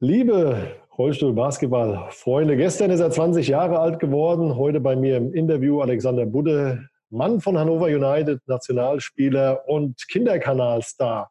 [0.00, 4.56] Liebe Rollstuhl-Basketball-Freunde, gestern ist er 20 Jahre alt geworden.
[4.56, 11.30] Heute bei mir im Interview Alexander Budde, Mann von Hannover United, Nationalspieler und Kinderkanalstar.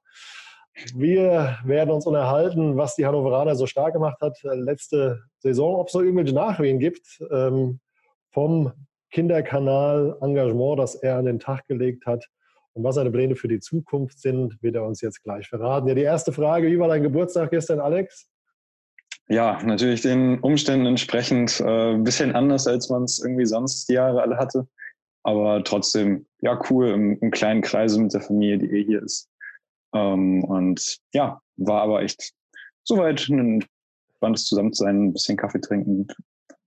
[0.95, 5.93] Wir werden uns unterhalten, was die Hannoveraner so stark gemacht hat letzte Saison, ob es
[5.93, 7.81] noch irgendwelche Nachwehen gibt ähm,
[8.31, 8.71] vom
[9.11, 12.29] Kinderkanal-Engagement, das er an den Tag gelegt hat.
[12.71, 15.89] Und was seine Pläne für die Zukunft sind, wird er uns jetzt gleich verraten.
[15.89, 18.32] Ja, die erste Frage, wie war dein Geburtstag gestern, Alex?
[19.29, 23.93] Ja, natürlich den Umständen entsprechend äh, ein bisschen anders, als man es irgendwie sonst die
[23.93, 24.67] Jahre alle hatte.
[25.23, 29.29] Aber trotzdem, ja, cool im, im kleinen Kreise mit der Familie, die eh hier ist.
[29.93, 32.33] Ähm, und ja, war aber echt
[32.83, 33.63] soweit ein
[34.17, 36.07] spannendes Zusammensein, ein bisschen Kaffee trinken,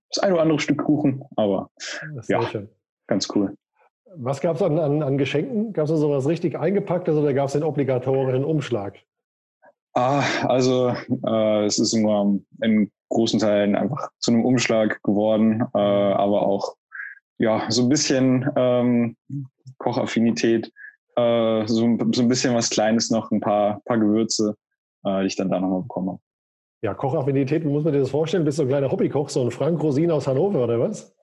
[0.09, 1.69] das ein oder andere Stück Kuchen, aber
[2.27, 2.41] ja,
[3.07, 3.55] ganz cool.
[4.15, 5.73] Was gab es an, an, an, Geschenken?
[5.73, 8.97] Gab es da sowas richtig eingepacktes oder gab es den obligatorischen Umschlag?
[9.97, 10.93] Ah, also
[11.25, 16.75] äh, es ist immer in großen Teilen einfach zu einem Umschlag geworden, äh, aber auch
[17.39, 19.17] ja so ein bisschen ähm,
[19.79, 20.71] Kochaffinität,
[21.15, 24.55] äh, so, so ein bisschen was Kleines noch, ein paar, paar Gewürze,
[25.03, 26.19] äh, die ich dann da nochmal bekommen habe.
[26.83, 28.45] Ja, Kochaffinität, muss man dir das vorstellen?
[28.45, 31.16] Bist du ein kleiner Hobbykoch, so ein Frank Rosin aus Hannover oder was?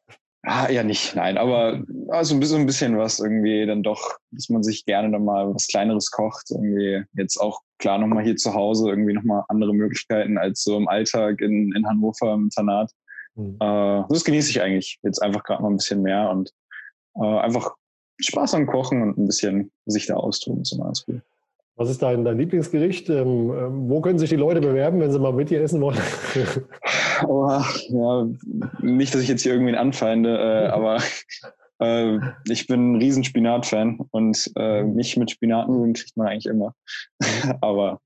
[0.47, 4.51] Ah, ja, nicht, nein, aber also ein bisschen, ein bisschen was irgendwie dann doch, dass
[4.51, 6.51] man sich gerne dann mal was Kleineres kocht.
[6.51, 10.87] Irgendwie jetzt auch klar nochmal hier zu Hause irgendwie nochmal andere Möglichkeiten als so im
[10.87, 12.93] Alltag in, in Hannover im Internat.
[13.37, 13.57] Mhm.
[13.59, 16.53] Äh, das genieße ich eigentlich jetzt einfach gerade mal ein bisschen mehr und
[17.17, 17.75] äh, einfach
[18.21, 21.23] Spaß am Kochen und ein bisschen sich da austoben, ganz cool.
[21.77, 23.09] Was ist dein, dein Lieblingsgericht?
[23.11, 25.99] Ähm, ähm, wo können sich die Leute bewerben, wenn sie mal mit dir essen wollen?
[27.29, 28.29] oh, ja,
[28.81, 30.99] nicht, dass ich jetzt hier irgendwie anfeinde, äh, aber
[31.81, 36.75] äh, ich bin ein riesen Spinat-Fan und äh, mich mit Spinatnudeln kriegt man eigentlich immer.
[37.61, 38.01] aber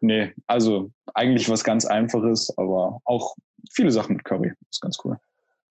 [0.00, 3.34] nee, also eigentlich was ganz Einfaches, aber auch
[3.72, 4.48] viele Sachen mit Curry.
[4.48, 5.18] Das ist ganz cool.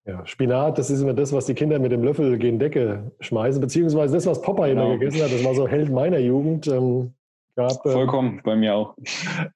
[0.05, 3.59] Ja, Spinat, das ist immer das, was die Kinder mit dem Löffel gegen Decke schmeißen,
[3.59, 4.87] beziehungsweise das, was Popeye genau.
[4.87, 5.33] immer gegessen hat.
[5.33, 6.67] Das war so Held meiner Jugend.
[6.67, 7.13] Ähm,
[7.57, 8.95] Gab, ähm, Vollkommen, bei mir auch.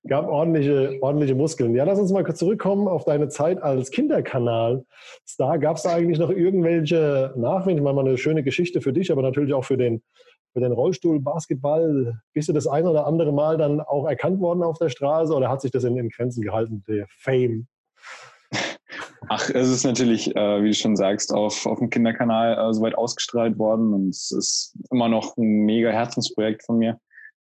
[0.08, 1.76] Gab ordentliche, ordentliche Muskeln.
[1.76, 5.60] Ja, lass uns mal kurz zurückkommen auf deine Zeit als Kinderkanal-Star.
[5.60, 7.78] Gab es da eigentlich noch irgendwelche Nachwehen?
[7.78, 10.02] Ich meine, mal eine schöne Geschichte für dich, aber natürlich auch für den,
[10.52, 12.20] für den Rollstuhl-Basketball.
[12.34, 15.50] Bist du das ein oder andere Mal dann auch erkannt worden auf der Straße oder
[15.50, 17.68] hat sich das in den Grenzen gehalten, der Fame?
[19.30, 22.96] Ach, es ist natürlich, äh, wie du schon sagst, auf, auf dem Kinderkanal äh, soweit
[22.96, 27.00] ausgestrahlt worden und es ist immer noch ein mega Herzensprojekt von mir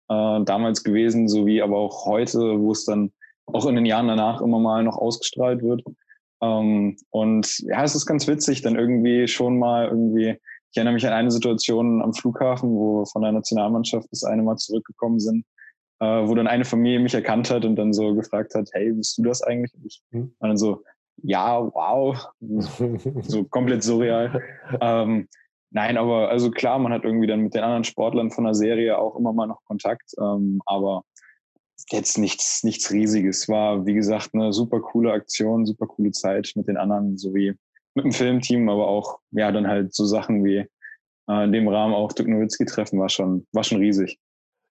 [0.09, 3.13] äh, damals gewesen, sowie aber auch heute, wo es dann
[3.47, 5.83] auch in den Jahren danach immer mal noch ausgestrahlt wird.
[6.43, 10.37] Ähm, und ja, es ist ganz witzig, dann irgendwie schon mal irgendwie,
[10.71, 14.57] ich erinnere mich an eine Situation am Flughafen, wo von der Nationalmannschaft das eine Mal
[14.57, 15.45] zurückgekommen sind,
[16.01, 19.19] äh, wo dann eine Familie mich erkannt hat und dann so gefragt hat, hey, bist
[19.19, 19.73] du das eigentlich?
[19.75, 20.35] Und ich hm.
[20.39, 20.83] und dann so,
[21.23, 22.29] ja, wow,
[23.23, 24.41] so komplett surreal.
[24.81, 25.29] ähm,
[25.71, 28.99] Nein, aber also klar, man hat irgendwie dann mit den anderen Sportlern von der Serie
[28.99, 31.03] auch immer mal noch Kontakt, ähm, aber
[31.91, 33.49] jetzt nichts, nichts Riesiges.
[33.49, 37.55] War, wie gesagt, eine super coole Aktion, super coole Zeit mit den anderen, sowie
[37.95, 40.67] mit dem Filmteam, aber auch, ja, dann halt so Sachen wie
[41.29, 44.19] äh, in dem Rahmen auch Dirk Nowitzki treffen, war schon, war schon riesig.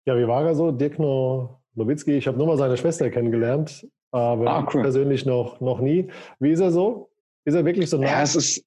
[0.06, 0.72] Ja, wie war er so?
[0.72, 4.82] Dirk Nowitzki, ich habe nur mal seine Schwester kennengelernt, aber ah, cool.
[4.82, 6.10] persönlich noch, noch nie.
[6.40, 7.10] Wie ist er so?
[7.46, 8.08] Ist er wirklich so nah?
[8.08, 8.66] Ja, es ist,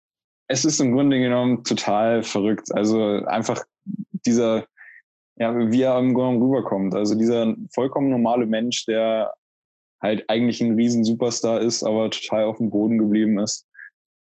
[0.50, 2.74] es ist im Grunde genommen total verrückt.
[2.74, 3.62] Also einfach
[4.26, 4.66] dieser,
[5.36, 6.92] ja, wie er im Grunde rüberkommt.
[6.92, 9.32] Also dieser vollkommen normale Mensch, der
[10.02, 13.64] halt eigentlich ein riesen Superstar ist, aber total auf dem Boden geblieben ist.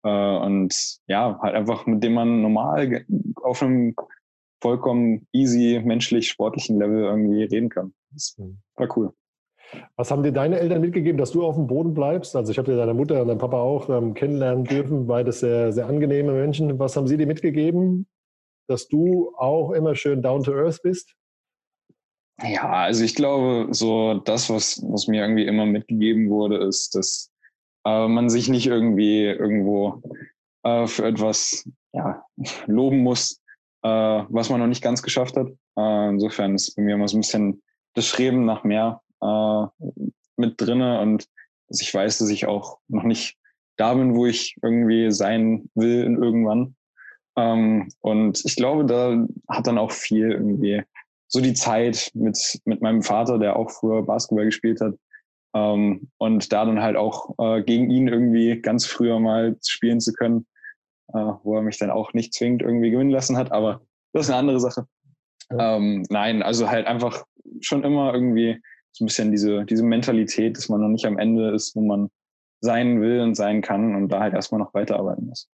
[0.03, 3.04] Äh, und ja, halt einfach mit dem man normal
[3.42, 3.94] auf einem
[4.60, 7.94] vollkommen easy, menschlich, sportlichen Level irgendwie reden kann.
[8.10, 8.36] Das
[8.75, 9.12] war cool.
[9.97, 12.37] Was haben dir deine Eltern mitgegeben, dass du auf dem Boden bleibst?
[12.37, 15.72] Also ich habe dir deine Mutter und dein Papa auch ähm, kennenlernen dürfen, beides sehr,
[15.72, 16.78] sehr angenehme Menschen.
[16.78, 18.06] Was haben sie dir mitgegeben,
[18.69, 21.15] dass du auch immer schön down to earth bist?
[22.43, 27.33] Ja, also ich glaube, so das, was, was mir irgendwie immer mitgegeben wurde, ist, dass
[27.86, 30.03] äh, man sich nicht irgendwie irgendwo
[30.63, 32.22] äh, für etwas ja,
[32.66, 33.41] loben muss,
[33.83, 35.48] äh, was man noch nicht ganz geschafft hat.
[35.78, 37.63] Äh, insofern ist bei mir immer so ein bisschen
[37.95, 39.66] das Streben nach mehr äh,
[40.36, 41.28] mit drinne und
[41.68, 43.36] dass ich weiß, dass ich auch noch nicht
[43.77, 46.77] da bin, wo ich irgendwie sein will in irgendwann.
[47.36, 50.83] Ähm, und ich glaube, da hat dann auch viel irgendwie
[51.28, 54.95] so die Zeit mit, mit meinem Vater, der auch früher Basketball gespielt hat.
[55.54, 60.13] Ähm, und da dann halt auch äh, gegen ihn irgendwie ganz früher mal spielen zu
[60.13, 60.47] können,
[61.09, 63.53] äh, wo er mich dann auch nicht zwingend irgendwie gewinnen lassen hat.
[63.53, 63.83] Aber
[64.13, 64.86] das ist eine andere Sache.
[65.51, 65.77] Ja.
[65.77, 67.24] Ähm, nein, also halt einfach
[67.60, 68.60] schon immer irgendwie
[68.97, 72.09] so ein bisschen diese, diese Mentalität, dass man noch nicht am Ende ist, wo man
[72.60, 75.48] sein will und sein kann und da halt erstmal noch weiterarbeiten muss.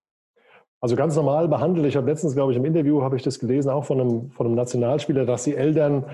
[0.81, 1.87] Also ganz normal behandelt.
[1.87, 4.47] Ich habe letztens, glaube ich, im Interview habe ich das gelesen, auch von einem, von
[4.47, 6.05] einem Nationalspieler, dass die Eltern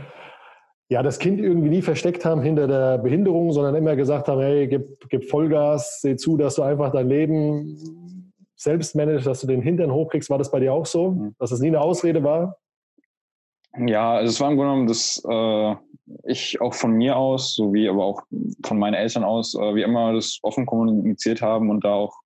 [0.89, 4.67] ja das Kind irgendwie nie versteckt haben hinter der Behinderung, sondern immer gesagt haben, hey,
[4.69, 9.63] gib, gib Vollgas, seh zu, dass du einfach dein Leben selbst managst, dass du den
[9.63, 10.31] Hintern hochkriegst.
[10.31, 11.35] War das bei dir auch so, mhm.
[11.39, 12.57] dass es nie eine Ausrede war?
[13.77, 15.75] Ja, also es war im Grunde genommen, dass äh,
[16.25, 18.23] ich auch von mir aus, sowie aber auch
[18.65, 22.17] von meinen Eltern aus, äh, wie immer das offen kommuniziert haben und da auch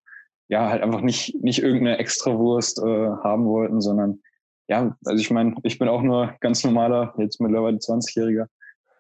[0.49, 2.83] ja, halt einfach nicht, nicht irgendeine Extrawurst äh,
[3.23, 4.21] haben wollten, sondern
[4.69, 8.47] ja, also ich meine, ich bin auch nur ganz normaler, jetzt mittlerweile 20-Jähriger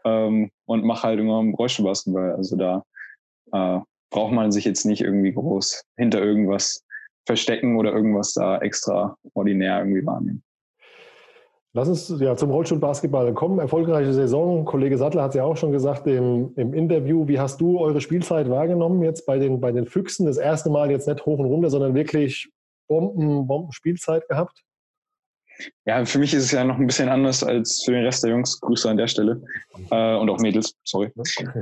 [0.04, 2.34] ähm, und mache halt immer Rollstuhlbasketball.
[2.36, 2.84] Also da
[3.52, 3.80] äh,
[4.10, 6.84] braucht man sich jetzt nicht irgendwie groß hinter irgendwas
[7.26, 10.42] verstecken oder irgendwas da extraordinär irgendwie wahrnehmen.
[11.74, 13.58] Lass uns ja zum Rollstuhlbasketball kommen.
[13.58, 14.66] Erfolgreiche Saison.
[14.66, 17.26] Kollege Sattler hat es ja auch schon gesagt im, im, Interview.
[17.28, 20.26] Wie hast du eure Spielzeit wahrgenommen jetzt bei den, bei den Füchsen?
[20.26, 22.50] Das erste Mal jetzt nicht hoch und runter, sondern wirklich
[22.88, 24.62] Bomben, Bomben-Spielzeit gehabt?
[25.86, 28.32] Ja, für mich ist es ja noch ein bisschen anders als für den Rest der
[28.32, 28.60] Jungs.
[28.60, 29.42] Grüße an der Stelle.
[29.90, 31.10] Äh, und auch Mädels, sorry.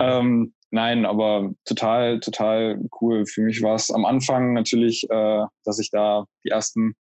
[0.01, 3.27] Ähm, nein, aber total, total cool.
[3.27, 6.95] Für mich war es am Anfang natürlich, äh, dass ich da die ersten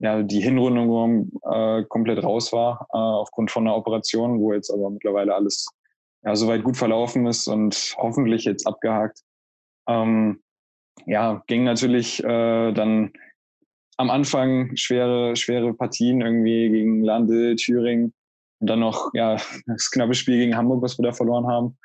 [0.00, 4.90] ja, die Hinrundung äh, komplett raus war, äh, aufgrund von einer Operation, wo jetzt aber
[4.90, 5.68] mittlerweile alles
[6.24, 9.20] ja, soweit gut verlaufen ist und hoffentlich jetzt abgehakt.
[9.86, 10.42] Ähm,
[11.06, 13.12] ja, ging natürlich äh, dann
[13.98, 18.14] am Anfang schwere, schwere Partien irgendwie gegen Lande, Thüringen
[18.60, 19.36] und dann noch ja,
[19.66, 21.78] das knappe Spiel gegen Hamburg, was wir da verloren haben.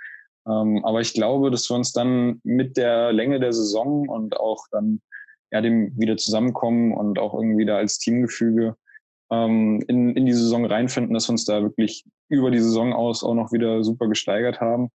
[0.48, 4.66] Ähm, aber ich glaube, dass wir uns dann mit der Länge der Saison und auch
[4.72, 5.02] dann
[5.56, 8.75] ja, dem wieder zusammenkommen und auch irgendwie da als Teamgefüge
[9.31, 13.24] ähm, in, in die Saison reinfinden, dass wir uns da wirklich über die Saison aus
[13.24, 14.90] auch noch wieder super gesteigert haben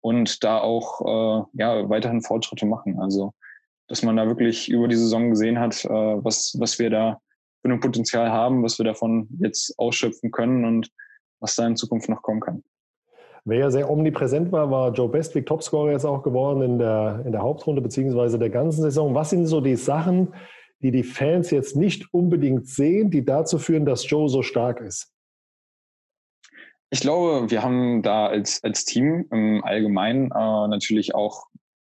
[0.00, 2.98] und da auch äh, ja, weiterhin Fortschritte machen.
[2.98, 3.34] Also,
[3.86, 7.20] dass man da wirklich über die Saison gesehen hat, äh, was, was wir da
[7.60, 10.90] für ein Potenzial haben, was wir davon jetzt ausschöpfen können und
[11.40, 12.64] was da in Zukunft noch kommen kann.
[13.48, 17.32] Wer ja sehr omnipräsent war, war Joe Bestwick, Topscorer jetzt auch geworden in der, in
[17.32, 19.14] der Hauptrunde beziehungsweise der ganzen Saison.
[19.14, 20.34] Was sind so die Sachen,
[20.80, 25.14] die die Fans jetzt nicht unbedingt sehen, die dazu führen, dass Joe so stark ist?
[26.90, 31.46] Ich glaube, wir haben da als, als Team im Allgemeinen äh, natürlich auch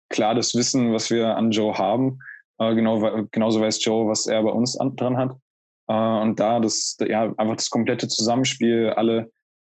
[0.08, 2.20] klar das Wissen, was wir an Joe haben.
[2.60, 5.37] Äh, genau, genauso weiß Joe, was er bei uns an, dran hat.
[5.87, 9.31] Äh, und da das, ja, einfach das komplette Zusammenspiel, alle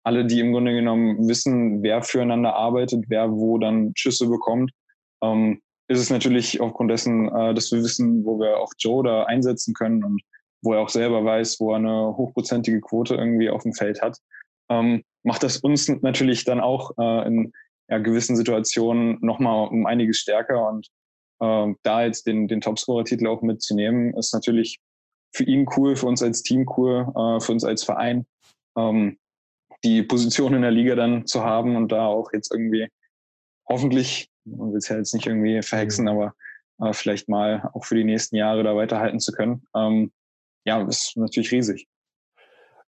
[0.05, 4.71] alle, die im Grunde genommen wissen, wer füreinander arbeitet, wer wo dann Schüsse bekommt,
[5.23, 9.25] ähm, ist es natürlich aufgrund dessen, äh, dass wir wissen, wo wir auch Joe da
[9.25, 10.23] einsetzen können und
[10.63, 14.19] wo er auch selber weiß, wo er eine hochprozentige Quote irgendwie auf dem Feld hat,
[14.71, 17.53] ähm, macht das uns natürlich dann auch äh, in
[17.89, 20.89] ja, gewissen Situationen nochmal um einiges stärker und
[21.41, 24.79] äh, da jetzt den, den Topscorer-Titel auch mitzunehmen, ist natürlich
[25.33, 28.27] für ihn cool, für uns als Team cool, äh, für uns als Verein.
[28.77, 29.19] Ähm,
[29.85, 32.89] die Position in der Liga dann zu haben und da auch jetzt irgendwie
[33.69, 36.11] hoffentlich, man will es ja jetzt nicht irgendwie verhexen, mhm.
[36.11, 36.35] aber
[36.81, 39.67] äh, vielleicht mal auch für die nächsten Jahre da weiterhalten zu können.
[39.75, 40.13] Ähm,
[40.65, 41.87] ja, ist natürlich riesig.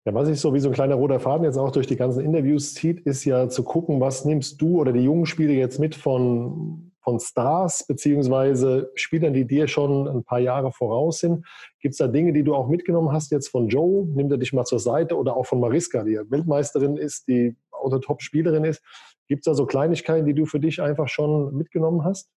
[0.05, 2.25] Ja, was sich so wie so ein kleiner roter Faden jetzt auch durch die ganzen
[2.25, 5.95] Interviews zieht, ist ja zu gucken, was nimmst du oder die jungen Spieler jetzt mit
[5.95, 11.47] von, von Stars beziehungsweise Spielern, die dir schon ein paar Jahre voraus sind.
[11.81, 14.05] Gibt es da Dinge, die du auch mitgenommen hast jetzt von Joe?
[14.07, 17.55] Nimmt er dich mal zur Seite oder auch von Mariska, die ja Weltmeisterin ist, die
[17.85, 18.83] eine Top-Spielerin ist?
[19.29, 22.29] Gibt es da so Kleinigkeiten, die du für dich einfach schon mitgenommen hast?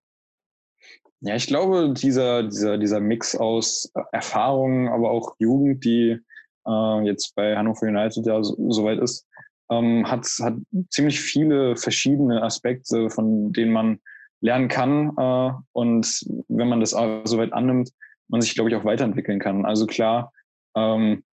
[1.20, 6.18] Ja, ich glaube, dieser, dieser, dieser Mix aus Erfahrungen, aber auch Jugend, die
[6.66, 9.26] äh, jetzt bei Hannover United ja soweit so ist,
[9.70, 10.56] ähm, hat, hat
[10.90, 14.00] ziemlich viele verschiedene Aspekte, von denen man
[14.40, 17.90] lernen kann äh, und wenn man das soweit annimmt,
[18.28, 19.64] man sich, glaube ich, auch weiterentwickeln kann.
[19.64, 20.32] Also klar,
[20.76, 21.24] ähm,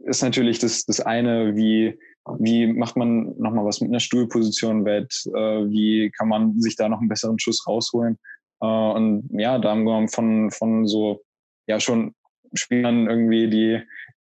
[0.00, 1.98] ist natürlich das, das eine, wie,
[2.38, 6.88] wie macht man nochmal was mit einer Stuhlposition wett, äh, wie kann man sich da
[6.88, 8.18] noch einen besseren Schuss rausholen.
[8.60, 11.22] Äh, und ja, da haben wir von, von so,
[11.66, 12.14] ja, schon
[12.54, 13.80] Spielern irgendwie, die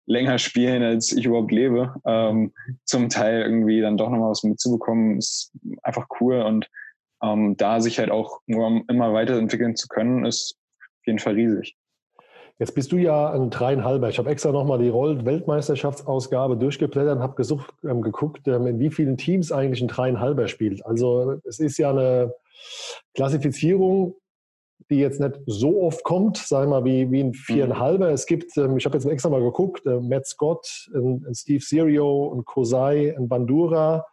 [0.07, 2.53] länger spielen, als ich überhaupt lebe, ähm,
[2.85, 6.69] zum Teil irgendwie dann doch nochmal was mitzubekommen, ist einfach cool und
[7.23, 10.57] ähm, da sich halt auch nur immer weiterentwickeln zu können, ist
[11.01, 11.77] auf jeden Fall riesig.
[12.59, 14.09] Jetzt bist du ja ein dreieinhalber.
[14.09, 18.91] Ich habe extra nochmal die Roll-Weltmeisterschaftsausgabe durchgeblättert und habe gesucht, ähm, geguckt, ähm, in wie
[18.91, 20.85] vielen Teams eigentlich ein dreieinhalber spielt.
[20.87, 22.35] Also es ist ja eine
[23.15, 24.15] Klassifizierung,
[24.91, 28.09] die jetzt nicht so oft kommt, sagen wir mal, wie, wie ein viereinhalber.
[28.09, 28.15] Mhm.
[28.15, 31.65] Es gibt, ähm, ich habe jetzt extra mal geguckt, äh, Matt Scott, ein, ein Steve
[31.65, 34.07] Serio, ein Kosai, ein Bandura,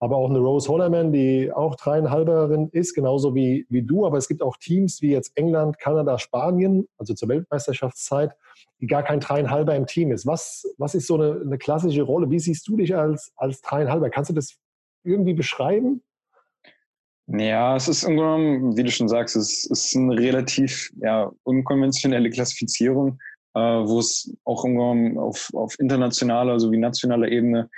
[0.00, 4.06] aber auch eine Rose Hollerman, die auch dreieinhalberin ist, genauso wie, wie du.
[4.06, 8.32] Aber es gibt auch Teams wie jetzt England, Kanada, Spanien, also zur Weltmeisterschaftszeit,
[8.80, 10.26] die gar kein dreieinhalber im Team ist.
[10.26, 12.30] Was, was ist so eine, eine klassische Rolle?
[12.30, 14.10] Wie siehst du dich als, als dreieinhalber?
[14.10, 14.56] Kannst du das
[15.04, 16.02] irgendwie beschreiben?
[17.26, 22.28] Ja, es ist im Grunde, wie du schon sagst, es ist eine relativ ja, unkonventionelle
[22.28, 23.18] Klassifizierung,
[23.54, 27.70] äh, wo es auch im auf, auf internationaler sowie nationaler Ebene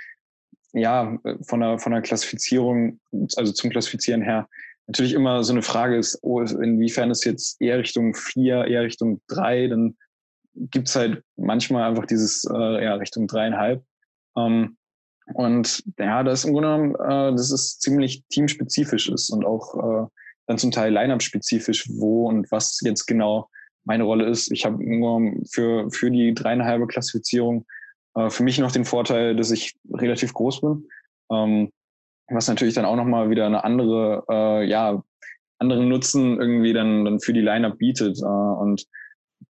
[0.77, 2.99] ja von der, von der Klassifizierung,
[3.35, 4.47] also zum Klassifizieren her,
[4.87, 9.21] natürlich immer so eine Frage ist, oh, inwiefern ist jetzt eher Richtung vier, eher Richtung
[9.27, 9.97] drei, dann
[10.53, 13.83] gibt's halt manchmal einfach dieses äh, ja, Richtung dreieinhalb.
[14.37, 14.77] Ähm,
[15.33, 19.75] und ja, das ist im Grunde genommen, äh, das ist ziemlich teamspezifisch ist und auch
[19.75, 20.07] äh,
[20.47, 23.49] dann zum Teil Line-Up-spezifisch, wo und was jetzt genau
[23.83, 24.51] meine Rolle ist.
[24.51, 24.77] Ich habe
[25.51, 27.65] für, für die dreieinhalbe Klassifizierung
[28.17, 30.87] äh, für mich noch den Vorteil, dass ich relativ groß bin,
[31.31, 31.71] ähm,
[32.29, 35.01] was natürlich dann auch nochmal wieder eine andere, äh, ja,
[35.59, 38.19] anderen Nutzen irgendwie dann, dann für die Line-Up bietet.
[38.19, 38.85] Äh, und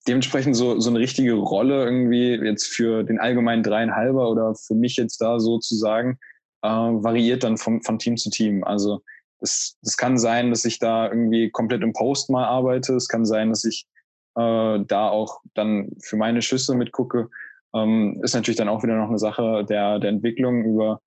[0.06, 4.96] dementsprechend so, so eine richtige Rolle irgendwie jetzt für den allgemeinen dreieinhalber oder für mich
[4.96, 6.18] jetzt da sozusagen
[6.62, 8.64] äh, variiert dann vom, von Team zu Team.
[8.64, 9.02] Also
[9.40, 12.94] es, es kann sein, dass ich da irgendwie komplett im Post mal arbeite.
[12.94, 13.86] Es kann sein, dass ich
[14.36, 17.28] äh, da auch dann für meine Schüsse mitgucke.
[17.76, 21.00] Ähm, ist natürlich dann auch wieder noch eine Sache der, der Entwicklung über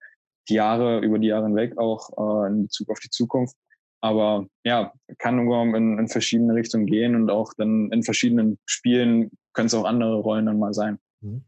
[0.50, 3.56] die Jahre, über die Jahre hinweg auch äh, in Bezug auf die Zukunft.
[4.02, 9.68] Aber ja, kann in, in verschiedene Richtungen gehen und auch dann in verschiedenen Spielen können
[9.68, 11.00] es auch andere Rollen dann mal sein.
[11.22, 11.44] Mhm.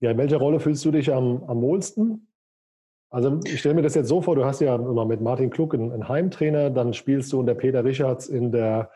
[0.00, 2.28] Ja, in welcher Rolle fühlst du dich am, am wohlsten?
[3.10, 5.74] Also ich stelle mir das jetzt so vor, du hast ja immer mit Martin Klug
[5.74, 8.90] einen, einen Heimtrainer, dann spielst du unter Peter Richards in der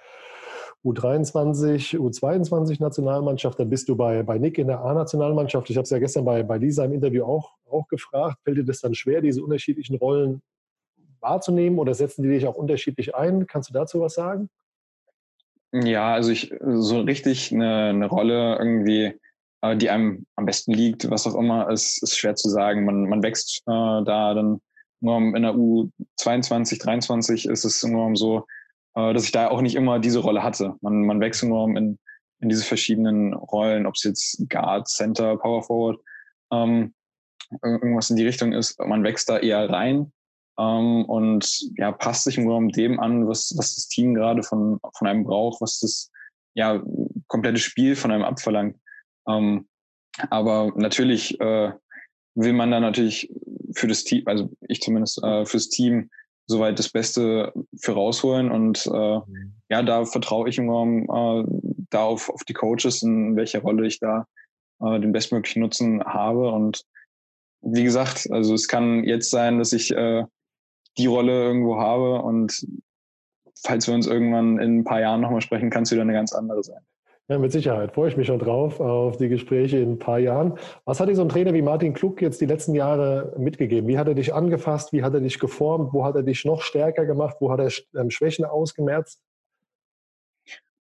[0.85, 5.71] U23, U22 Nationalmannschaft, dann bist du bei, bei Nick in der A-Nationalmannschaft.
[5.71, 8.39] Ich habe es ja gestern bei, bei Lisa im Interview auch, auch gefragt.
[8.43, 10.43] Fällt dir das dann schwer, diese unterschiedlichen Rollen
[11.21, 13.47] wahrzunehmen oder setzen die dich auch unterschiedlich ein?
[13.47, 14.51] Kannst du dazu was sagen?
[15.73, 19.15] Ja, also ich so richtig eine, eine Rolle irgendwie,
[19.63, 22.85] äh, die einem am besten liegt, was auch immer, ist, ist schwer zu sagen.
[22.85, 24.61] Man, man wächst äh, da dann
[25.01, 28.47] nur in der U22, 23 ist es nur so,
[28.95, 30.75] äh, dass ich da auch nicht immer diese Rolle hatte.
[30.81, 31.99] Man, man wächst nur in,
[32.41, 36.01] in diese verschiedenen Rollen, ob es jetzt Guard, Center, Power Forward,
[36.53, 36.95] ähm,
[37.63, 38.79] irgendwas in die Richtung ist.
[38.79, 40.13] Man wächst da eher rein
[40.59, 44.79] ähm, und ja, passt sich im Grunde dem an, was, was das Team gerade von,
[44.97, 46.11] von einem braucht, was das
[46.55, 46.83] ja,
[47.29, 48.77] komplette Spiel von einem abverlangt.
[49.29, 49.69] Ähm,
[50.31, 51.73] aber natürlich äh,
[52.35, 53.33] will man da natürlich
[53.75, 56.11] für das Team, also ich zumindest äh, fürs Team
[56.47, 59.55] soweit das Beste für rausholen und äh, mhm.
[59.69, 61.45] ja, da vertraue ich im Raum äh,
[61.91, 64.27] da auf, auf die Coaches, in welcher Rolle ich da
[64.81, 66.85] äh, den bestmöglichen Nutzen habe und
[67.63, 70.25] wie gesagt, also es kann jetzt sein, dass ich äh,
[70.99, 72.21] die Rolle irgendwo habe.
[72.23, 72.67] Und
[73.65, 76.33] falls wir uns irgendwann in ein paar Jahren nochmal sprechen, kann es wieder eine ganz
[76.33, 76.83] andere sein.
[77.33, 77.95] Ja, mit Sicherheit.
[77.95, 80.59] Freue ich mich schon drauf, auf die Gespräche in ein paar Jahren.
[80.85, 83.89] Was hat dir so ein Trainer wie Martin Klug jetzt die letzten Jahre mitgegeben?
[83.89, 84.93] Wie hat er dich angefasst?
[84.93, 85.95] Wie hat er dich geformt?
[85.95, 87.37] Wo hat er dich noch stärker gemacht?
[87.41, 89.23] Wo hat er ähm, Schwächen ausgemerzt?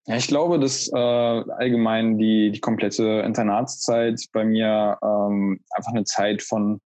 [0.06, 6.02] Ja, ich glaube, dass äh, allgemein die, die komplette Internatszeit bei mir ähm, einfach eine
[6.02, 6.80] Zeit von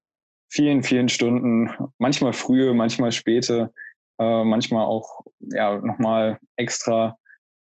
[0.51, 3.73] vielen, vielen Stunden, manchmal frühe, manchmal späte,
[4.19, 7.17] äh, manchmal auch ja nochmal extra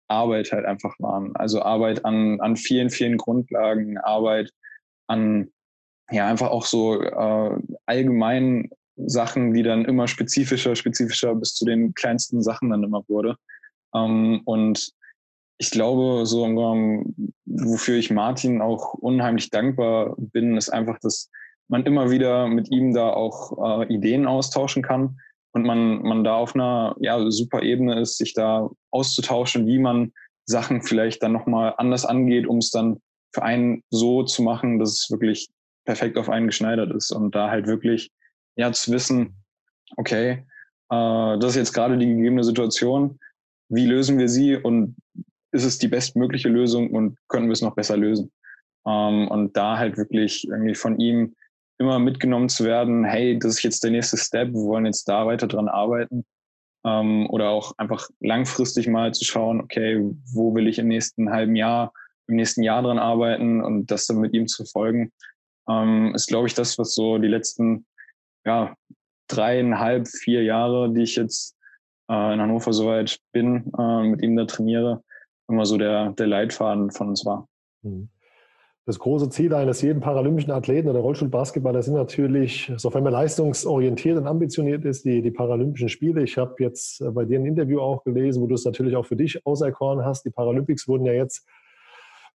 [0.08, 1.34] Arbeit halt einfach waren.
[1.36, 4.50] Also Arbeit an, an vielen, vielen Grundlagen, Arbeit
[5.06, 5.48] an
[6.10, 11.94] ja einfach auch so äh, allgemeinen Sachen, die dann immer spezifischer, spezifischer bis zu den
[11.94, 13.36] kleinsten Sachen dann immer wurde.
[13.94, 14.92] Ähm, und
[15.58, 16.44] ich glaube, so
[17.46, 21.30] wofür ich Martin auch unheimlich dankbar bin, ist einfach, dass
[21.68, 25.18] man immer wieder mit ihm da auch äh, Ideen austauschen kann
[25.54, 30.12] und man, man da auf einer ja, super Ebene ist, sich da auszutauschen, wie man
[30.46, 33.00] Sachen vielleicht dann nochmal anders angeht, um es dann
[33.32, 35.48] für einen so zu machen, dass es wirklich
[35.84, 37.12] perfekt auf einen geschneidert ist.
[37.12, 38.10] Und da halt wirklich
[38.56, 39.36] ja zu wissen,
[39.96, 40.44] okay,
[40.90, 43.18] äh, das ist jetzt gerade die gegebene Situation,
[43.68, 44.56] wie lösen wir sie?
[44.56, 44.96] Und
[45.52, 46.90] ist es die bestmögliche Lösung?
[46.90, 48.32] Und können wir es noch besser lösen?
[48.86, 51.36] Ähm, und da halt wirklich irgendwie von ihm
[51.78, 55.26] immer mitgenommen zu werden, hey, das ist jetzt der nächste Step, wir wollen jetzt da
[55.26, 56.24] weiter dran arbeiten.
[56.84, 60.00] Ähm, oder auch einfach langfristig mal zu schauen, okay,
[60.32, 61.92] wo will ich im nächsten halben Jahr,
[62.26, 65.10] im nächsten Jahr dran arbeiten und das dann mit ihm zu folgen,
[65.68, 67.86] ähm, ist, glaube ich, das, was so die letzten
[68.44, 68.74] ja,
[69.28, 71.56] dreieinhalb, vier Jahre, die ich jetzt
[72.10, 75.02] äh, in Hannover soweit bin, äh, mit ihm da trainiere,
[75.48, 77.48] immer so der, der Leitfaden von uns war.
[77.82, 78.10] Mhm.
[78.86, 84.26] Das große Ziel eines jeden paralympischen Athleten oder Rollstuhlbasketballer sind natürlich, sofern man leistungsorientiert und
[84.26, 86.22] ambitioniert ist, die, die Paralympischen Spiele.
[86.22, 89.06] Ich habe jetzt äh, bei dir ein Interview auch gelesen, wo du es natürlich auch
[89.06, 90.24] für dich auserkoren hast.
[90.26, 91.46] Die Paralympics wurden ja jetzt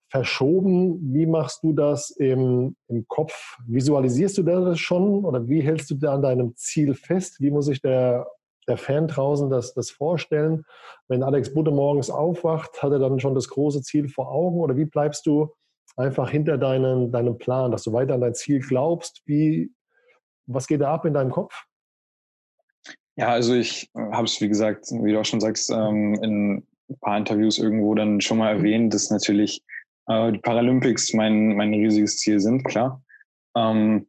[0.09, 1.13] verschoben.
[1.13, 3.59] Wie machst du das im, im Kopf?
[3.67, 7.43] Visualisierst du das schon oder wie hältst du da an deinem Ziel fest?
[7.43, 8.27] Wie muss sich der,
[8.67, 10.65] der Fan draußen das, das vorstellen?
[11.09, 14.79] Wenn Alex Budde morgens aufwacht, hat er dann schon das große Ziel vor Augen oder
[14.79, 15.53] wie bleibst du
[15.99, 19.23] einfach hinter deinen, deinem Plan, dass du weiter an dein Ziel glaubst?
[19.27, 19.71] Wie,
[20.47, 21.65] was geht da ab in deinem Kopf?
[23.17, 26.57] Ja, also ich äh, habe es, wie gesagt, wie du auch schon sagst, ähm, in
[26.89, 29.63] ein paar Interviews irgendwo dann schon mal erwähnt, dass natürlich
[30.07, 33.03] äh, die Paralympics mein, mein riesiges Ziel sind, klar.
[33.57, 34.07] Ähm,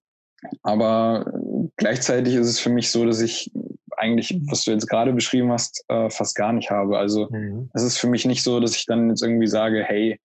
[0.62, 1.34] aber
[1.76, 3.52] gleichzeitig ist es für mich so, dass ich
[3.98, 6.98] eigentlich, was du jetzt gerade beschrieben hast, äh, fast gar nicht habe.
[6.98, 7.70] Also mhm.
[7.74, 10.20] es ist für mich nicht so, dass ich dann jetzt irgendwie sage, hey,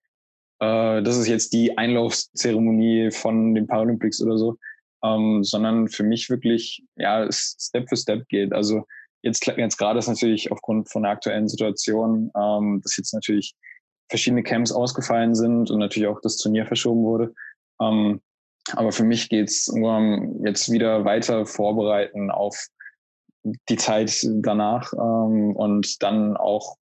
[0.60, 4.56] äh, das ist jetzt die Einlaufzeremonie von den Paralympics oder so,
[5.04, 8.52] ähm, sondern für mich wirklich, ja, Step für Step geht.
[8.52, 8.84] Also
[9.22, 13.54] jetzt, jetzt gerade ist natürlich aufgrund von der aktuellen Situation, ähm, dass jetzt natürlich
[14.08, 17.34] verschiedene Camps ausgefallen sind und natürlich auch das Turnier verschoben wurde.
[17.80, 18.20] Ähm,
[18.72, 22.68] aber für mich geht's um jetzt wieder weiter vorbereiten auf
[23.68, 26.76] die Zeit danach ähm, und dann auch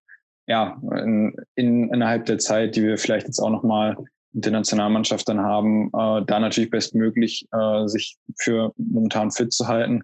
[0.52, 3.96] ja, in, in, innerhalb der Zeit, die wir vielleicht jetzt auch nochmal
[4.34, 9.70] mit der Nationalmannschaft dann haben, äh, da natürlich bestmöglich äh, sich für momentan fit zu
[9.70, 10.02] halten,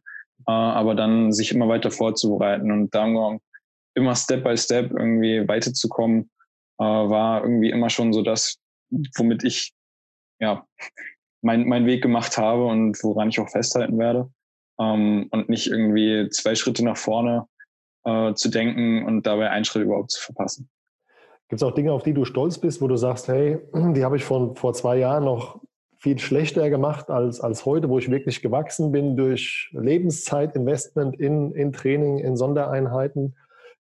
[0.47, 3.39] äh, aber dann sich immer weiter vorzubereiten und dann
[3.93, 6.29] immer Step by Step irgendwie weiterzukommen,
[6.79, 8.57] äh, war irgendwie immer schon so das,
[9.17, 9.73] womit ich
[10.39, 10.65] ja
[11.41, 14.31] mein, meinen Weg gemacht habe und woran ich auch festhalten werde.
[14.79, 17.47] Ähm, und nicht irgendwie zwei Schritte nach vorne
[18.07, 20.69] äh, zu denken und dabei einen Schritt überhaupt zu verpassen.
[21.49, 23.59] Gibt es auch Dinge, auf die du stolz bist, wo du sagst, hey,
[23.93, 25.61] die habe ich von vor zwei Jahren noch
[25.99, 31.73] viel schlechter gemacht als, als heute, wo ich wirklich gewachsen bin durch Lebenszeitinvestment in, in
[31.73, 33.35] Training, in Sondereinheiten?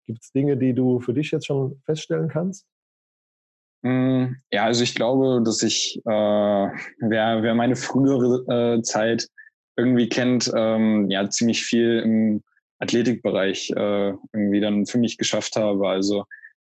[0.05, 2.65] Gibt es Dinge, die du für dich jetzt schon feststellen kannst?
[3.83, 9.27] Mm, ja, also ich glaube, dass ich, äh, wer, wer meine frühere äh, Zeit
[9.77, 12.43] irgendwie kennt, ähm, ja, ziemlich viel im
[12.81, 15.87] Athletikbereich äh, irgendwie dann für mich geschafft habe.
[15.87, 16.25] Also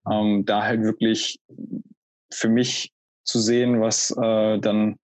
[0.10, 1.40] ähm, da halt wirklich
[2.32, 4.98] für mich zu sehen, was äh, dann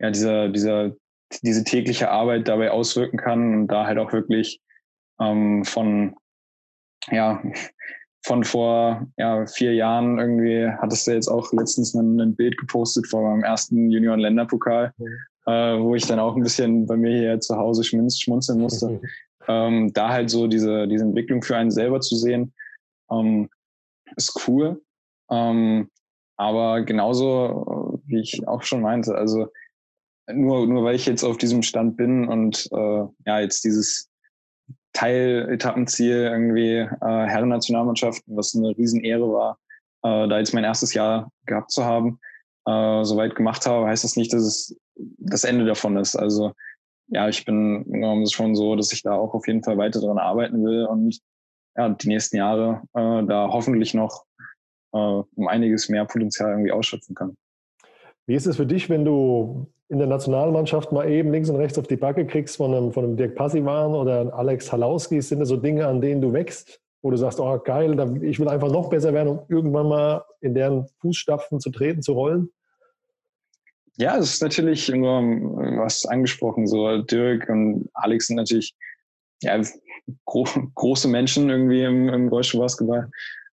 [0.00, 0.92] ja dieser, dieser,
[1.42, 4.60] diese tägliche Arbeit dabei auswirken kann und da halt auch wirklich
[5.20, 6.16] ähm, von
[7.10, 7.42] ja
[8.24, 13.08] von vor ja, vier Jahren irgendwie hattest du jetzt auch letztens ein, ein Bild gepostet
[13.08, 15.06] vor meinem ersten Junioren-Länderpokal, mhm.
[15.46, 18.88] äh, wo ich dann auch ein bisschen bei mir hier zu Hause schmunzeln musste.
[18.88, 19.00] Mhm.
[19.48, 22.52] Ähm, da halt so diese, diese Entwicklung für einen selber zu sehen,
[23.10, 23.48] ähm,
[24.16, 24.82] ist cool.
[25.30, 25.90] Ähm,
[26.36, 29.48] aber genauso, wie ich auch schon meinte, also
[30.30, 34.08] nur, nur weil ich jetzt auf diesem Stand bin und äh, ja, jetzt dieses
[34.92, 39.58] Teil-Etappenziel irgendwie äh, Herren-Nationalmannschaften, was eine Riesenehre war,
[40.02, 42.20] äh, da jetzt mein erstes Jahr gehabt zu haben,
[42.66, 44.76] äh, soweit gemacht habe, heißt das nicht, dass es
[45.18, 46.16] das Ende davon ist.
[46.16, 46.52] Also
[47.12, 50.18] ja, ich bin ähm, schon so, dass ich da auch auf jeden Fall weiter daran
[50.18, 51.18] arbeiten will und
[51.76, 54.24] ja, die nächsten Jahre äh, da hoffentlich noch
[54.92, 57.36] äh, um einiges mehr Potenzial irgendwie ausschöpfen kann.
[58.26, 61.78] Wie ist es für dich, wenn du in der Nationalmannschaft mal eben links und rechts
[61.78, 65.20] auf die Backe kriegst von einem, von einem Dirk Passivan oder einem Alex Halauski?
[65.20, 68.48] Sind das so Dinge, an denen du wächst, wo du sagst, oh geil, ich will
[68.48, 72.50] einfach noch besser werden, um irgendwann mal in deren Fußstapfen zu treten, zu rollen?
[73.96, 75.22] Ja, es ist natürlich nur
[75.78, 76.66] was angesprochen.
[76.66, 78.74] So Dirk und Alex sind natürlich
[79.42, 79.60] ja,
[80.24, 83.10] gro große Menschen irgendwie im, im deutschen Basketball.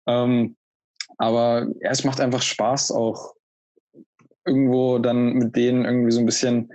[0.07, 0.57] Ähm,
[1.19, 3.35] aber ja, es macht einfach Spaß, auch
[4.45, 6.71] irgendwo dann mit denen irgendwie so ein bisschen,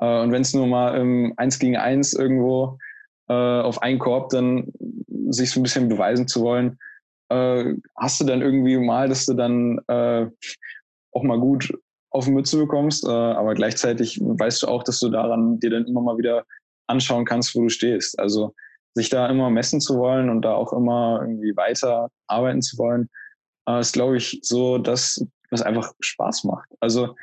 [0.00, 2.78] äh, und wenn es nur mal im Eins gegen Eins irgendwo
[3.28, 4.72] äh, auf einen Korb dann
[5.28, 6.78] sich so ein bisschen beweisen zu wollen,
[7.30, 10.26] äh, hast du dann irgendwie mal, dass du dann äh,
[11.12, 11.72] auch mal gut
[12.14, 15.86] auf die Mütze bekommst, äh, aber gleichzeitig weißt du auch, dass du daran dir dann
[15.86, 16.44] immer mal wieder
[16.86, 18.18] anschauen kannst, wo du stehst.
[18.20, 18.54] Also
[18.94, 23.10] sich da immer messen zu wollen und da auch immer irgendwie weiter arbeiten zu wollen,
[23.68, 26.68] äh, ist, glaube ich, so das, was einfach Spaß macht.
[26.78, 27.16] Also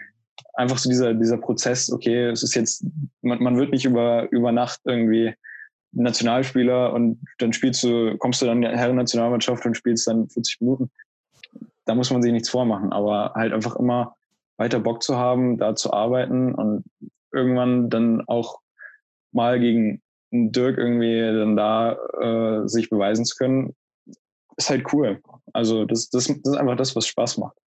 [0.56, 2.86] einfach so dieser, dieser Prozess, okay, es ist jetzt,
[3.22, 5.34] man, man wird nicht über, über Nacht irgendwie
[5.94, 10.60] Nationalspieler und dann spielst du, kommst du dann in die Herren-Nationalmannschaft und spielst dann 40
[10.60, 10.92] Minuten.
[11.86, 14.18] Da muss man sich nichts vormachen, aber halt einfach immer
[14.62, 16.84] weiter Bock zu haben, da zu arbeiten und
[17.34, 18.60] irgendwann dann auch
[19.32, 23.76] mal gegen Dirk irgendwie dann da äh, sich beweisen zu können,
[24.58, 25.20] ist halt cool.
[25.52, 27.58] Also das, das, das ist einfach das, was Spaß macht.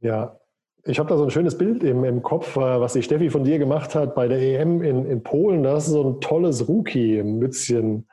[0.00, 0.38] Ja,
[0.84, 3.44] Ich habe da so ein schönes Bild im, im Kopf, äh, was die Steffi von
[3.44, 5.62] dir gemacht hat bei der EM in, in Polen.
[5.62, 8.06] Da hast du so ein tolles Rookie-Mützchen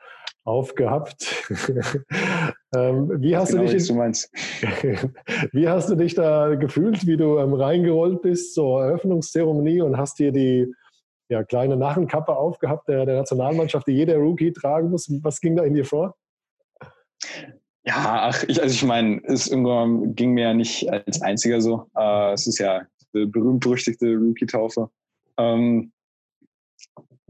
[0.44, 1.50] aufgehabt.
[2.76, 3.96] ähm, wie, hast genau, du dich in,
[5.52, 10.18] wie hast du dich da gefühlt, wie du ähm, reingerollt bist zur Eröffnungszeremonie und hast
[10.18, 10.72] dir die
[11.28, 15.10] ja, kleine Narrenkappe aufgehabt der, der Nationalmannschaft, die jeder Rookie tragen muss?
[15.22, 16.14] Was ging da in dir vor?
[17.84, 21.86] Ja, ach, ich, also ich meine, es ging mir ja nicht als einziger so.
[21.96, 22.82] Äh, es ist ja
[23.14, 24.90] die berühmt-berüchtigte Rookie-Taufe.
[25.38, 25.92] Ähm,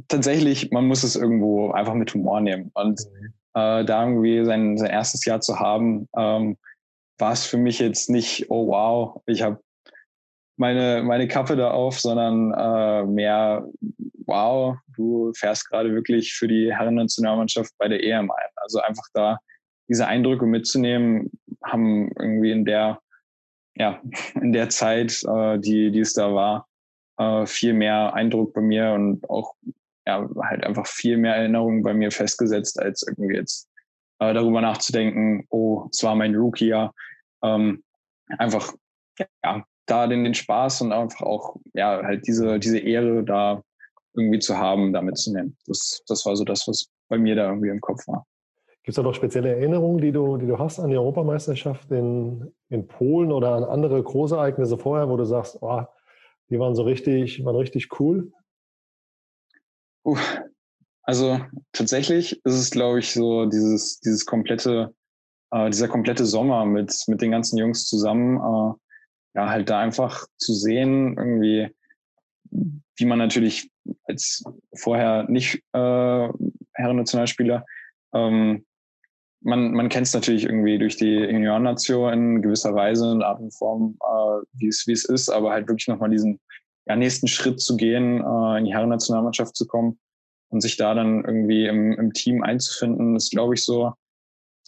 [0.09, 2.71] tatsächlich, man muss es irgendwo einfach mit Humor nehmen.
[2.75, 3.35] Und mhm.
[3.57, 6.59] Äh, da irgendwie sein, sein erstes Jahr zu haben, ähm,
[7.19, 9.61] war es für mich jetzt nicht, oh wow, ich habe
[10.59, 13.67] meine, meine Kappe da auf, sondern äh, mehr,
[14.27, 18.51] wow, du fährst gerade wirklich für die Herren-Nationalmannschaft bei der EM ein.
[18.57, 19.39] Also einfach da
[19.89, 21.31] diese Eindrücke mitzunehmen,
[21.65, 23.01] haben irgendwie in der,
[23.75, 24.03] ja,
[24.35, 26.69] in der Zeit, äh, die, die es da war,
[27.19, 29.55] äh, viel mehr Eindruck bei mir und auch
[30.07, 33.69] ja, halt einfach viel mehr Erinnerungen bei mir festgesetzt, als irgendwie jetzt
[34.21, 36.95] äh, darüber nachzudenken, oh, es war mein Rookie-Jahr.
[37.43, 37.83] Ähm,
[38.39, 38.73] einfach,
[39.45, 43.63] ja, da den, den Spaß und einfach auch, ja, halt diese, diese Ehre da
[44.15, 45.57] irgendwie zu haben, da mitzunehmen.
[45.67, 48.27] Das, das war so das, was bei mir da irgendwie im Kopf war.
[48.83, 52.53] Gibt es da noch spezielle Erinnerungen, die du, die du hast an die Europameisterschaft in,
[52.69, 55.83] in Polen oder an andere Großereignisse vorher, wo du sagst, oh,
[56.51, 58.33] die waren so richtig, waren richtig cool?
[60.07, 60.17] Uh,
[61.03, 61.41] also
[61.73, 64.95] tatsächlich ist es, glaube ich, so dieses, dieses komplette,
[65.51, 68.75] äh, dieser komplette Sommer mit, mit den ganzen Jungs zusammen, äh,
[69.35, 71.69] ja, halt da einfach zu sehen, irgendwie,
[72.51, 73.71] wie man natürlich
[74.05, 74.45] als
[74.77, 76.29] vorher nicht äh,
[76.75, 77.65] Herren-Nationalspieler,
[78.15, 78.65] ähm,
[79.41, 83.55] man, man kennt es natürlich irgendwie durch die Junioren-Nation in gewisser Weise und Art und
[83.55, 86.41] Form, äh, wie es wie es ist, aber halt wirklich nochmal diesen
[86.87, 89.99] ja, nächsten Schritt zu gehen, äh, in die Herren-Nationalmannschaft zu kommen
[90.49, 93.93] und sich da dann irgendwie im, im Team einzufinden, ist, glaube ich, so,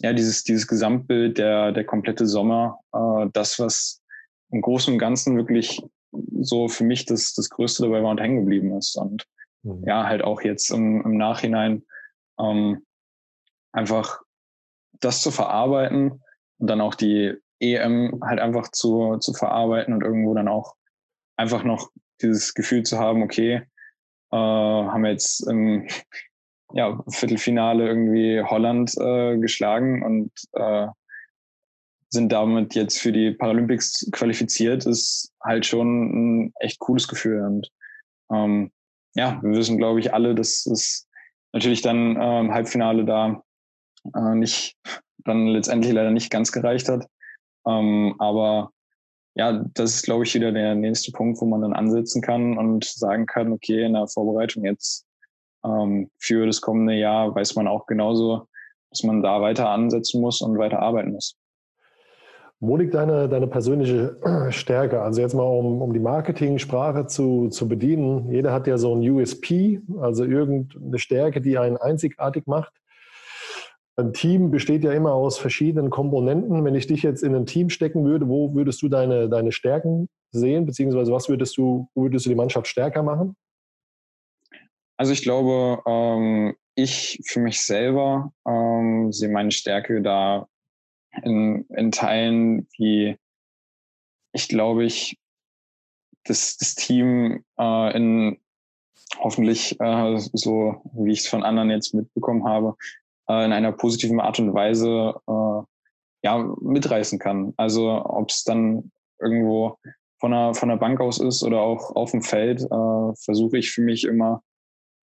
[0.01, 4.01] ja, dieses, dieses Gesamtbild, der, der komplette Sommer, äh, das, was
[4.51, 5.81] im Großen und Ganzen wirklich
[6.41, 8.95] so für mich das, das Größte dabei war und hängen geblieben ist.
[8.95, 9.27] Und
[9.63, 9.83] mhm.
[9.85, 11.83] ja, halt auch jetzt im, im Nachhinein
[12.39, 12.85] ähm,
[13.71, 14.21] einfach
[14.99, 16.23] das zu verarbeiten
[16.57, 20.75] und dann auch die EM halt einfach zu, zu verarbeiten und irgendwo dann auch
[21.35, 23.61] einfach noch dieses Gefühl zu haben, okay,
[24.31, 25.87] äh, haben wir jetzt im
[26.73, 30.87] ja, Viertelfinale irgendwie Holland äh, geschlagen und äh,
[32.11, 37.45] sind damit jetzt für die Paralympics qualifiziert, ist halt schon ein echt cooles Gefühl.
[37.45, 37.71] Und
[38.31, 38.71] ähm,
[39.15, 41.07] ja, wir wissen, glaube ich, alle, dass es
[41.53, 43.43] natürlich dann äh, im Halbfinale da
[44.15, 44.75] äh, nicht,
[45.19, 47.05] dann letztendlich leider nicht ganz gereicht hat.
[47.67, 48.71] Ähm, aber
[49.39, 52.83] ja, das ist, glaube ich, wieder der nächste Punkt, wo man dann ansetzen kann und
[52.83, 55.05] sagen kann, okay, in der Vorbereitung jetzt
[55.63, 58.47] ähm, für das kommende Jahr weiß man auch genauso,
[58.89, 61.37] dass man da weiter ansetzen muss und weiter arbeiten muss.
[62.59, 64.17] Wo liegt deine, deine persönliche
[64.49, 65.01] Stärke?
[65.01, 68.29] Also jetzt mal, um, um die Marketing-Sprache zu, zu bedienen.
[68.33, 72.73] Jeder hat ja so ein USP, also irgendeine Stärke, die einen einzigartig macht.
[73.99, 76.63] Ein Team besteht ja immer aus verschiedenen Komponenten.
[76.63, 80.07] Wenn ich dich jetzt in ein Team stecken würde, wo würdest du deine, deine Stärken
[80.31, 83.35] sehen, beziehungsweise was würdest du, würdest du die Mannschaft stärker machen?
[84.97, 90.47] Also ich glaube, ähm, ich für mich selber ähm, sehe meine Stärke da
[91.23, 93.17] in, in Teilen, wie
[94.33, 95.17] ich glaube ich
[96.25, 98.39] das, das Team äh, in
[99.17, 102.75] hoffentlich äh, so, wie ich es von anderen jetzt mitbekommen habe,
[103.29, 105.63] äh, in einer positiven Art und Weise äh,
[106.23, 107.53] ja, mitreißen kann.
[107.57, 109.77] Also ob es dann irgendwo
[110.19, 113.71] von der, von der Bank aus ist oder auch auf dem Feld, äh, versuche ich
[113.71, 114.43] für mich immer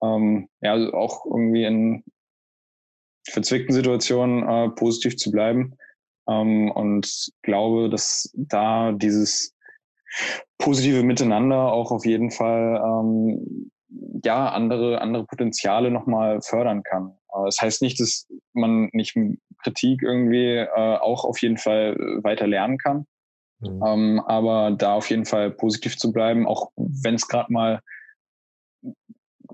[0.03, 2.05] ähm, ja, auch irgendwie in
[3.29, 5.77] verzwickten Situationen äh, positiv zu bleiben.
[6.29, 9.55] Ähm, und glaube, dass da dieses
[10.59, 13.71] positive Miteinander auch auf jeden Fall ähm,
[14.25, 17.16] ja andere andere Potenziale nochmal fördern kann.
[17.47, 19.17] Das heißt nicht, dass man nicht
[19.63, 23.07] Kritik irgendwie äh, auch auf jeden Fall weiter lernen kann.
[23.61, 23.83] Mhm.
[23.85, 27.81] Ähm, aber da auf jeden Fall positiv zu bleiben, auch wenn es gerade mal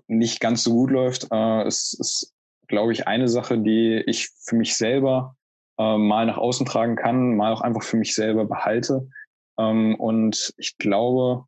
[0.09, 2.33] nicht ganz so gut läuft, äh, ist, ist
[2.69, 5.37] glaube ich, eine Sache, die ich für mich selber
[5.79, 9.09] äh, mal nach außen tragen kann, mal auch einfach für mich selber behalte.
[9.59, 11.45] Ähm, und ich glaube,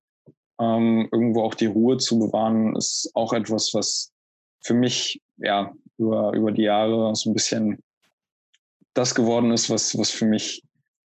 [0.60, 4.12] ähm, irgendwo auch die Ruhe zu bewahren, ist auch etwas, was
[4.60, 7.78] für mich ja über, über die Jahre so ein bisschen
[8.94, 10.62] das geworden ist, was, was für mich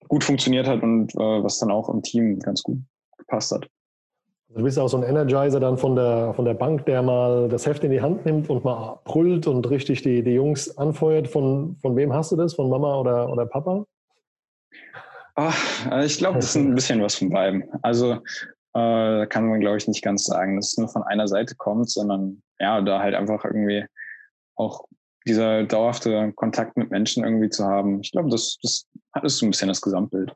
[0.08, 2.78] gut funktioniert hat und äh, was dann auch im Team ganz gut
[3.18, 3.68] gepasst hat.
[4.52, 7.66] Du bist auch so ein Energizer dann von der, von der Bank, der mal das
[7.66, 11.28] Heft in die Hand nimmt und mal brüllt und richtig die, die Jungs anfeuert.
[11.28, 12.54] Von, von wem hast du das?
[12.54, 13.84] Von Mama oder, oder Papa?
[15.36, 17.62] Ach, ich glaube, das ist ein bisschen was von beiden.
[17.82, 18.14] Also
[18.74, 21.88] äh, kann man, glaube ich, nicht ganz sagen, dass es nur von einer Seite kommt,
[21.88, 23.84] sondern ja, da halt einfach irgendwie
[24.60, 24.84] auch
[25.26, 28.00] dieser dauerhafte Kontakt mit Menschen irgendwie zu haben.
[28.00, 30.34] Ich glaube, das, das hat so ein bisschen das Gesamtbild.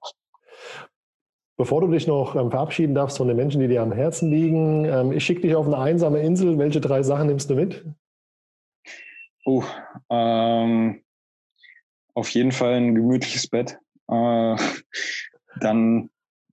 [1.57, 4.85] Bevor du dich noch ähm, verabschieden darfst von den Menschen, die dir am Herzen liegen,
[4.85, 6.59] ähm, ich schicke dich auf eine einsame Insel.
[6.59, 7.85] Welche drei Sachen nimmst du mit?
[9.45, 9.63] Oh,
[10.11, 11.03] ähm,
[12.15, 13.79] auf jeden Fall ein gemütliches Bett.
[14.09, 14.57] Äh,
[15.61, 16.11] dann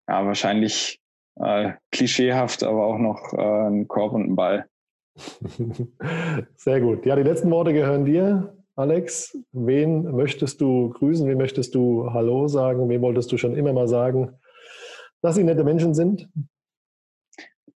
[0.07, 1.01] ja, wahrscheinlich
[1.36, 4.67] äh, klischeehaft, aber auch noch äh, ein Korb und ein Ball.
[6.55, 7.05] Sehr gut.
[7.05, 9.38] Ja, die letzten Worte gehören dir, Alex.
[9.51, 11.27] Wen möchtest du grüßen?
[11.27, 12.89] Wen möchtest du Hallo sagen?
[12.89, 14.34] Wen wolltest du schon immer mal sagen?
[15.21, 16.27] dass sie nette Menschen sind?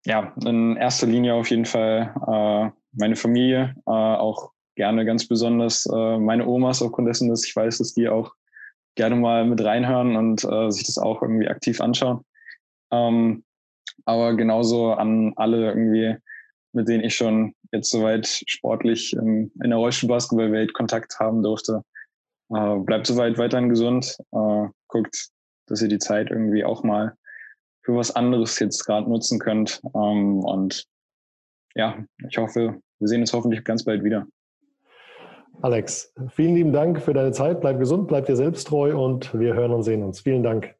[0.05, 5.85] Ja, in erster Linie auf jeden Fall äh, meine Familie, äh, auch gerne ganz besonders
[5.85, 8.33] äh, meine Omas, aufgrund dessen, dass ich weiß, dass die auch
[8.95, 12.21] gerne mal mit reinhören und äh, sich das auch irgendwie aktiv anschauen.
[12.91, 13.43] Ähm,
[14.05, 16.17] aber genauso an alle irgendwie,
[16.75, 21.81] mit denen ich schon jetzt soweit sportlich in, in der Rollstuhlbasketballwelt Kontakt haben durfte.
[22.53, 25.29] Äh, bleibt soweit weiterhin gesund, äh, guckt,
[25.67, 27.15] dass ihr die Zeit irgendwie auch mal
[27.83, 29.81] für was anderes jetzt gerade nutzen könnt.
[29.95, 30.85] Ähm, und
[31.75, 34.27] ja, ich hoffe, wir sehen uns hoffentlich ganz bald wieder.
[35.61, 37.61] Alex, vielen lieben Dank für deine Zeit.
[37.61, 40.19] Bleib gesund, bleib dir selbst treu und wir hören und sehen uns.
[40.19, 40.75] Vielen Dank.